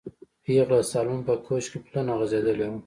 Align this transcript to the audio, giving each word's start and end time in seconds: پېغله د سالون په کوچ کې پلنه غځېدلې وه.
پېغله 0.43 0.77
د 0.83 0.89
سالون 0.91 1.19
په 1.27 1.33
کوچ 1.45 1.65
کې 1.71 1.77
پلنه 1.85 2.13
غځېدلې 2.19 2.65
وه. 2.69 2.79